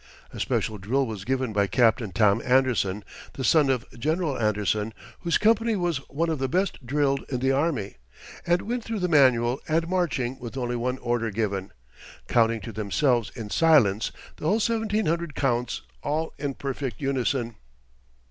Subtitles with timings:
[0.33, 3.03] A special drill was given by Captain Tom Anderson
[3.33, 7.51] the son of General Anderson whose company was one of the best drilled in the
[7.51, 7.97] army,
[8.43, 11.71] and went through the manual and marching with only one order given,
[12.27, 17.57] counting to themselves in silence the whole seventeen hundred counts, all in perfect unison.